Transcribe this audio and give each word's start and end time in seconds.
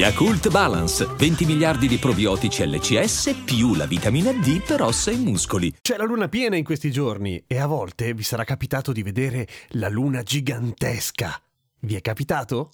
Yakult 0.00 0.48
Balance, 0.48 1.04
20 1.04 1.44
miliardi 1.44 1.86
di 1.86 1.98
probiotici 1.98 2.66
LCS 2.66 3.42
più 3.44 3.74
la 3.74 3.84
vitamina 3.84 4.32
D 4.32 4.64
per 4.64 4.80
ossa 4.80 5.10
e 5.10 5.16
muscoli. 5.16 5.74
C'è 5.78 5.98
la 5.98 6.04
luna 6.04 6.26
piena 6.26 6.56
in 6.56 6.64
questi 6.64 6.90
giorni 6.90 7.44
e 7.46 7.58
a 7.58 7.66
volte 7.66 8.14
vi 8.14 8.22
sarà 8.22 8.44
capitato 8.44 8.92
di 8.92 9.02
vedere 9.02 9.46
la 9.72 9.90
luna 9.90 10.22
gigantesca. 10.22 11.38
Vi 11.80 11.96
è 11.96 12.00
capitato? 12.00 12.70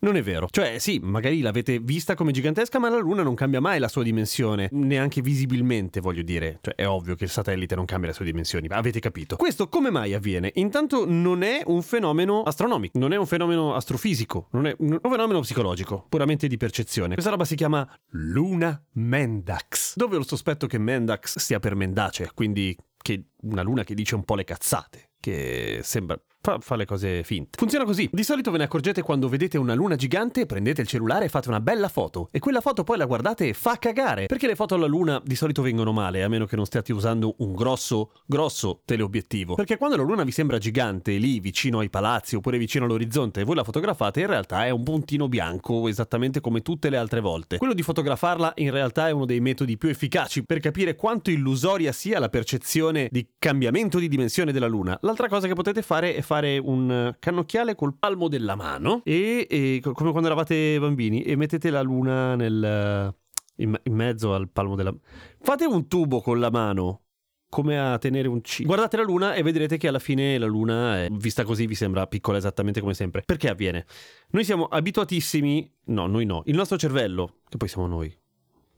Non 0.00 0.16
è 0.16 0.22
vero. 0.22 0.48
Cioè, 0.50 0.78
sì, 0.78 0.98
magari 1.02 1.40
l'avete 1.40 1.78
vista 1.78 2.14
come 2.14 2.32
gigantesca, 2.32 2.78
ma 2.78 2.88
la 2.88 2.98
Luna 2.98 3.22
non 3.22 3.34
cambia 3.34 3.60
mai 3.60 3.78
la 3.78 3.88
sua 3.88 4.02
dimensione, 4.02 4.68
neanche 4.72 5.20
visibilmente, 5.20 6.00
voglio 6.00 6.22
dire. 6.22 6.58
Cioè, 6.62 6.74
è 6.74 6.86
ovvio 6.86 7.14
che 7.14 7.24
il 7.24 7.30
satellite 7.30 7.74
non 7.74 7.84
cambia 7.84 8.08
le 8.08 8.14
sue 8.14 8.24
dimensioni, 8.24 8.66
ma 8.68 8.76
avete 8.76 9.00
capito. 9.00 9.36
Questo 9.36 9.68
come 9.68 9.90
mai 9.90 10.14
avviene? 10.14 10.50
Intanto 10.54 11.04
non 11.06 11.42
è 11.42 11.62
un 11.66 11.82
fenomeno 11.82 12.42
astronomico, 12.42 12.98
non 12.98 13.12
è 13.12 13.16
un 13.16 13.26
fenomeno 13.26 13.74
astrofisico, 13.74 14.48
non 14.52 14.66
è 14.66 14.74
un 14.78 14.98
fenomeno 15.02 15.40
psicologico, 15.40 16.06
puramente 16.08 16.48
di 16.48 16.56
percezione. 16.56 17.12
Questa 17.12 17.30
roba 17.30 17.44
si 17.44 17.54
chiama 17.54 17.86
Luna 18.10 18.82
Mendax, 18.92 19.96
dove 19.96 20.16
ho 20.16 20.18
il 20.18 20.26
sospetto 20.26 20.66
che 20.66 20.78
Mendax 20.78 21.38
stia 21.38 21.58
per 21.58 21.74
mendace, 21.74 22.30
quindi 22.34 22.76
che 23.02 23.24
una 23.42 23.62
luna 23.62 23.84
che 23.84 23.94
dice 23.94 24.14
un 24.14 24.24
po' 24.24 24.34
le 24.34 24.44
cazzate, 24.44 25.10
che 25.20 25.80
sembra 25.82 26.20
Fa, 26.42 26.58
fa, 26.58 26.74
le 26.74 26.86
cose 26.86 27.22
finte. 27.22 27.58
Funziona 27.58 27.84
così. 27.84 28.08
Di 28.10 28.22
solito 28.22 28.50
ve 28.50 28.56
ne 28.56 28.64
accorgete 28.64 29.02
quando 29.02 29.28
vedete 29.28 29.58
una 29.58 29.74
luna 29.74 29.94
gigante, 29.94 30.46
prendete 30.46 30.80
il 30.80 30.86
cellulare 30.86 31.26
e 31.26 31.28
fate 31.28 31.48
una 31.48 31.60
bella 31.60 31.88
foto. 31.88 32.30
E 32.32 32.38
quella 32.38 32.62
foto 32.62 32.82
poi 32.82 32.96
la 32.96 33.04
guardate 33.04 33.48
e 33.48 33.52
fa 33.52 33.76
cagare. 33.76 34.24
Perché 34.24 34.46
le 34.46 34.54
foto 34.54 34.74
alla 34.74 34.86
luna 34.86 35.20
di 35.22 35.34
solito 35.34 35.60
vengono 35.60 35.92
male, 35.92 36.22
a 36.22 36.28
meno 36.28 36.46
che 36.46 36.56
non 36.56 36.64
stiate 36.64 36.94
usando 36.94 37.34
un 37.38 37.52
grosso, 37.52 38.12
grosso 38.24 38.80
teleobiettivo. 38.86 39.54
Perché 39.54 39.76
quando 39.76 39.98
la 39.98 40.02
luna 40.02 40.24
vi 40.24 40.30
sembra 40.30 40.56
gigante, 40.56 41.12
lì 41.18 41.40
vicino 41.40 41.80
ai 41.80 41.90
palazzi 41.90 42.36
oppure 42.36 42.56
vicino 42.56 42.86
all'orizzonte 42.86 43.42
e 43.42 43.44
voi 43.44 43.56
la 43.56 43.64
fotografate, 43.64 44.20
in 44.20 44.26
realtà 44.26 44.64
è 44.64 44.70
un 44.70 44.82
puntino 44.82 45.28
bianco, 45.28 45.88
esattamente 45.88 46.40
come 46.40 46.62
tutte 46.62 46.88
le 46.88 46.96
altre 46.96 47.20
volte. 47.20 47.58
Quello 47.58 47.74
di 47.74 47.82
fotografarla 47.82 48.54
in 48.56 48.70
realtà 48.70 49.08
è 49.08 49.10
uno 49.10 49.26
dei 49.26 49.40
metodi 49.40 49.76
più 49.76 49.90
efficaci 49.90 50.42
per 50.46 50.60
capire 50.60 50.96
quanto 50.96 51.30
illusoria 51.30 51.92
sia 51.92 52.18
la 52.18 52.30
percezione 52.30 53.08
di 53.10 53.28
cambiamento 53.38 53.98
di 53.98 54.08
dimensione 54.08 54.52
della 54.52 54.68
luna. 54.68 54.98
L'altra 55.02 55.28
cosa 55.28 55.46
che 55.46 55.52
potete 55.52 55.82
fare 55.82 56.14
è 56.14 56.22
fare 56.30 56.58
un 56.58 57.16
cannocchiale 57.18 57.74
col 57.74 57.96
palmo 57.98 58.28
della 58.28 58.54
mano 58.54 59.00
e, 59.02 59.48
e 59.50 59.80
come 59.82 60.12
quando 60.12 60.26
eravate 60.28 60.78
bambini 60.78 61.22
e 61.22 61.34
mettete 61.34 61.70
la 61.70 61.82
luna 61.82 62.36
nel, 62.36 63.12
in, 63.56 63.76
in 63.82 63.92
mezzo 63.92 64.32
al 64.32 64.48
palmo 64.48 64.76
della 64.76 64.92
mano. 64.92 65.02
Fate 65.40 65.64
un 65.64 65.88
tubo 65.88 66.20
con 66.20 66.38
la 66.38 66.50
mano 66.52 67.00
come 67.48 67.80
a 67.80 67.98
tenere 67.98 68.28
un 68.28 68.42
C. 68.42 68.62
Guardate 68.62 68.96
la 68.96 69.02
luna 69.02 69.34
e 69.34 69.42
vedrete 69.42 69.76
che 69.76 69.88
alla 69.88 69.98
fine 69.98 70.38
la 70.38 70.46
luna, 70.46 71.02
è, 71.02 71.08
vista 71.10 71.42
così, 71.42 71.66
vi 71.66 71.74
sembra 71.74 72.06
piccola 72.06 72.38
esattamente 72.38 72.78
come 72.80 72.94
sempre. 72.94 73.22
Perché 73.26 73.48
avviene? 73.48 73.84
Noi 74.30 74.44
siamo 74.44 74.66
abituatissimi, 74.66 75.68
no, 75.86 76.06
noi 76.06 76.26
no, 76.26 76.42
il 76.46 76.54
nostro 76.54 76.78
cervello, 76.78 77.38
che 77.48 77.56
poi 77.56 77.66
siamo 77.66 77.88
noi, 77.88 78.16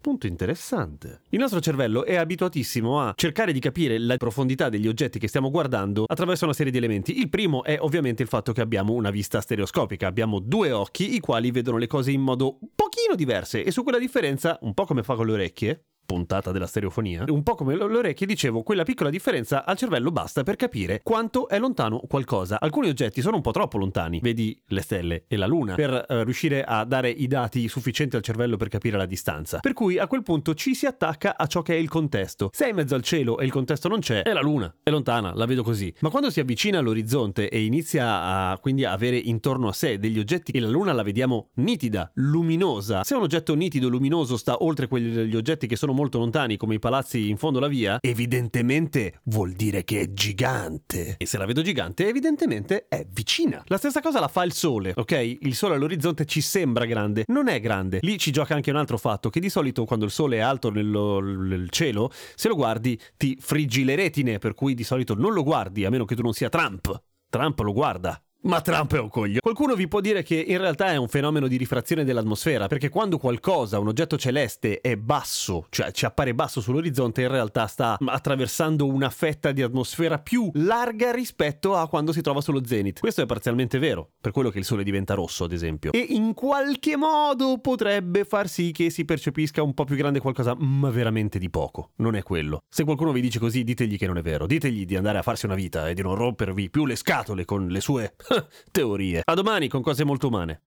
Punto 0.02 0.26
interessante. 0.26 1.20
Il 1.28 1.38
nostro 1.38 1.60
cervello 1.60 2.04
è 2.04 2.16
abituatissimo 2.16 3.00
a 3.00 3.12
cercare 3.14 3.52
di 3.52 3.60
capire 3.60 4.00
la 4.00 4.16
profondità 4.16 4.68
degli 4.68 4.88
oggetti 4.88 5.20
che 5.20 5.28
stiamo 5.28 5.48
guardando 5.48 6.06
attraverso 6.08 6.42
una 6.44 6.54
serie 6.54 6.72
di 6.72 6.78
elementi. 6.78 7.20
Il 7.20 7.28
primo 7.28 7.62
è 7.62 7.78
ovviamente 7.78 8.20
il 8.20 8.28
fatto 8.28 8.52
che 8.52 8.62
abbiamo 8.62 8.94
una 8.94 9.10
vista 9.10 9.40
stereoscopica, 9.40 10.08
abbiamo 10.08 10.40
due 10.40 10.72
occhi 10.72 11.14
i 11.14 11.20
quali 11.20 11.52
vedono 11.52 11.76
le 11.76 11.86
cose 11.86 12.10
in 12.10 12.20
modo 12.20 12.58
un 12.60 12.70
pochino 12.74 13.14
diverse 13.14 13.62
e 13.62 13.70
su 13.70 13.84
quella 13.84 14.00
differenza, 14.00 14.58
un 14.62 14.74
po' 14.74 14.86
come 14.86 15.04
fa 15.04 15.14
con 15.14 15.24
le 15.26 15.34
orecchie, 15.34 15.84
puntata 16.12 16.52
della 16.52 16.66
stereofonia, 16.66 17.24
un 17.28 17.42
po' 17.42 17.54
come 17.54 17.74
le 17.74 17.84
orecchie 17.84 18.26
dicevo, 18.26 18.62
quella 18.62 18.82
piccola 18.82 19.08
differenza 19.08 19.64
al 19.64 19.78
cervello 19.78 20.10
basta 20.10 20.42
per 20.42 20.56
capire 20.56 21.00
quanto 21.02 21.48
è 21.48 21.58
lontano 21.58 22.00
qualcosa. 22.00 22.60
Alcuni 22.60 22.88
oggetti 22.88 23.22
sono 23.22 23.36
un 23.36 23.42
po' 23.42 23.50
troppo 23.50 23.78
lontani, 23.78 24.20
vedi 24.20 24.60
le 24.66 24.82
stelle 24.82 25.24
e 25.26 25.36
la 25.38 25.46
luna, 25.46 25.74
per 25.74 26.04
uh, 26.06 26.22
riuscire 26.22 26.64
a 26.64 26.84
dare 26.84 27.08
i 27.08 27.26
dati 27.26 27.66
sufficienti 27.66 28.16
al 28.16 28.22
cervello 28.22 28.58
per 28.58 28.68
capire 28.68 28.98
la 28.98 29.06
distanza. 29.06 29.60
Per 29.60 29.72
cui 29.72 29.98
a 29.98 30.06
quel 30.06 30.22
punto 30.22 30.54
ci 30.54 30.74
si 30.74 30.84
attacca 30.84 31.34
a 31.38 31.46
ciò 31.46 31.62
che 31.62 31.74
è 31.74 31.78
il 31.78 31.88
contesto. 31.88 32.50
Se 32.52 32.66
è 32.66 32.68
in 32.68 32.74
mezzo 32.74 32.94
al 32.94 33.02
cielo 33.02 33.38
e 33.38 33.46
il 33.46 33.50
contesto 33.50 33.88
non 33.88 34.00
c'è, 34.00 34.20
è 34.20 34.34
la 34.34 34.42
luna, 34.42 34.74
è 34.82 34.90
lontana, 34.90 35.32
la 35.34 35.46
vedo 35.46 35.62
così. 35.62 35.94
Ma 36.00 36.10
quando 36.10 36.28
si 36.28 36.40
avvicina 36.40 36.78
all'orizzonte 36.78 37.48
e 37.48 37.64
inizia 37.64 38.50
a 38.50 38.58
quindi 38.58 38.84
a 38.84 38.92
avere 38.92 39.16
intorno 39.16 39.68
a 39.68 39.72
sé 39.72 39.98
degli 39.98 40.18
oggetti 40.18 40.52
e 40.52 40.60
la 40.60 40.68
luna 40.68 40.92
la 40.92 41.02
vediamo 41.02 41.48
nitida, 41.54 42.10
luminosa. 42.16 43.02
Se 43.02 43.14
un 43.14 43.22
oggetto 43.22 43.54
nitido, 43.54 43.88
luminoso 43.88 44.36
sta 44.36 44.62
oltre 44.62 44.88
quegli 44.88 45.34
oggetti 45.34 45.66
che 45.66 45.76
sono 45.76 45.92
molto 45.92 46.00
molto 46.02 46.18
lontani 46.18 46.56
come 46.56 46.74
i 46.74 46.78
palazzi 46.80 47.28
in 47.28 47.36
fondo 47.36 47.58
alla 47.58 47.68
via, 47.68 47.98
evidentemente 48.00 49.20
vuol 49.24 49.52
dire 49.52 49.84
che 49.84 50.00
è 50.00 50.12
gigante. 50.12 51.14
E 51.16 51.26
se 51.26 51.38
la 51.38 51.46
vedo 51.46 51.62
gigante, 51.62 52.08
evidentemente 52.08 52.86
è 52.88 53.06
vicina. 53.08 53.62
La 53.66 53.78
stessa 53.78 54.00
cosa 54.00 54.18
la 54.18 54.26
fa 54.26 54.42
il 54.42 54.52
sole, 54.52 54.92
ok? 54.96 55.38
Il 55.42 55.54
sole 55.54 55.76
all'orizzonte 55.76 56.24
ci 56.24 56.40
sembra 56.40 56.86
grande, 56.86 57.22
non 57.28 57.46
è 57.46 57.60
grande. 57.60 58.00
Lì 58.02 58.18
ci 58.18 58.32
gioca 58.32 58.56
anche 58.56 58.70
un 58.70 58.76
altro 58.76 58.98
fatto, 58.98 59.30
che 59.30 59.38
di 59.38 59.48
solito 59.48 59.84
quando 59.84 60.04
il 60.04 60.10
sole 60.10 60.38
è 60.38 60.40
alto 60.40 60.70
nello, 60.70 61.20
nel 61.20 61.70
cielo, 61.70 62.10
se 62.34 62.48
lo 62.48 62.56
guardi 62.56 62.98
ti 63.16 63.38
friggi 63.40 63.84
le 63.84 63.94
retine, 63.94 64.38
per 64.38 64.54
cui 64.54 64.74
di 64.74 64.84
solito 64.84 65.14
non 65.14 65.32
lo 65.32 65.44
guardi, 65.44 65.84
a 65.84 65.90
meno 65.90 66.04
che 66.04 66.16
tu 66.16 66.22
non 66.22 66.32
sia 66.32 66.48
Trump. 66.48 67.00
Trump 67.28 67.60
lo 67.60 67.72
guarda. 67.72 68.20
Ma 68.44 68.60
Trump 68.60 68.94
è 68.94 68.98
un 68.98 69.08
coglio. 69.08 69.38
Qualcuno 69.40 69.76
vi 69.76 69.86
può 69.86 70.00
dire 70.00 70.24
che 70.24 70.34
in 70.34 70.58
realtà 70.58 70.90
è 70.90 70.96
un 70.96 71.06
fenomeno 71.06 71.46
di 71.46 71.56
rifrazione 71.56 72.02
dell'atmosfera, 72.02 72.66
perché 72.66 72.88
quando 72.88 73.16
qualcosa, 73.16 73.78
un 73.78 73.86
oggetto 73.86 74.18
celeste, 74.18 74.80
è 74.80 74.96
basso, 74.96 75.66
cioè 75.70 75.92
ci 75.92 76.06
appare 76.06 76.34
basso 76.34 76.60
sull'orizzonte, 76.60 77.22
in 77.22 77.28
realtà 77.28 77.68
sta 77.68 77.96
attraversando 78.04 78.86
una 78.86 79.10
fetta 79.10 79.52
di 79.52 79.62
atmosfera 79.62 80.18
più 80.18 80.50
larga 80.54 81.12
rispetto 81.12 81.76
a 81.76 81.86
quando 81.86 82.12
si 82.12 82.20
trova 82.20 82.40
sullo 82.40 82.64
zenith. 82.64 82.98
Questo 82.98 83.22
è 83.22 83.26
parzialmente 83.26 83.78
vero, 83.78 84.10
per 84.20 84.32
quello 84.32 84.50
che 84.50 84.58
il 84.58 84.64
Sole 84.64 84.82
diventa 84.82 85.14
rosso, 85.14 85.44
ad 85.44 85.52
esempio. 85.52 85.92
E 85.92 86.04
in 86.08 86.34
qualche 86.34 86.96
modo 86.96 87.58
potrebbe 87.58 88.24
far 88.24 88.48
sì 88.48 88.72
che 88.72 88.90
si 88.90 89.04
percepisca 89.04 89.62
un 89.62 89.72
po' 89.72 89.84
più 89.84 89.94
grande 89.94 90.18
qualcosa, 90.18 90.56
ma 90.58 90.90
veramente 90.90 91.38
di 91.38 91.48
poco. 91.48 91.90
Non 91.98 92.16
è 92.16 92.24
quello. 92.24 92.62
Se 92.68 92.82
qualcuno 92.82 93.12
vi 93.12 93.20
dice 93.20 93.38
così, 93.38 93.62
ditegli 93.62 93.96
che 93.96 94.08
non 94.08 94.18
è 94.18 94.22
vero. 94.22 94.46
Ditegli 94.46 94.84
di 94.84 94.96
andare 94.96 95.18
a 95.18 95.22
farsi 95.22 95.46
una 95.46 95.54
vita 95.54 95.88
e 95.88 95.94
di 95.94 96.02
non 96.02 96.16
rompervi 96.16 96.70
più 96.70 96.86
le 96.86 96.96
scatole 96.96 97.44
con 97.44 97.68
le 97.68 97.80
sue 97.80 98.14
teorie. 98.72 99.22
A 99.24 99.34
domani 99.34 99.68
con 99.68 99.82
cose 99.82 100.04
molto 100.04 100.28
umane. 100.28 100.62